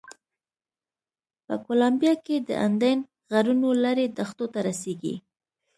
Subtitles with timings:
[1.45, 2.99] په کولمبیا کې د اندین
[3.31, 5.15] غرونو لړۍ دښتو ته رسېږي.